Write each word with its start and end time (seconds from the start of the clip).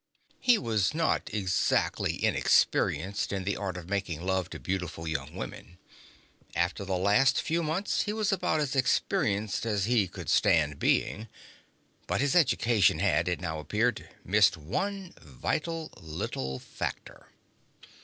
He 0.39 0.57
was 0.57 0.95
not 0.95 1.31
exactly 1.31 2.23
inexperienced 2.25 3.31
in 3.31 3.43
the 3.43 3.55
art 3.55 3.77
of 3.77 3.87
making 3.87 4.25
love 4.25 4.49
to 4.49 4.59
beautiful 4.59 5.07
young 5.07 5.35
women. 5.35 5.77
After 6.55 6.83
the 6.83 6.97
last 6.97 7.39
few 7.39 7.61
months, 7.61 8.01
he 8.01 8.11
was 8.11 8.31
about 8.31 8.61
as 8.61 8.75
experienced 8.75 9.63
as 9.63 9.85
he 9.85 10.07
could 10.07 10.27
stand 10.27 10.79
being. 10.79 11.27
But 12.07 12.19
his 12.19 12.35
education 12.35 12.97
had, 12.97 13.27
it 13.27 13.41
now 13.41 13.59
appeared, 13.59 14.09
missed 14.25 14.57
one 14.57 15.13
vital 15.21 15.91
little 15.95 16.57
factor. 16.57 17.27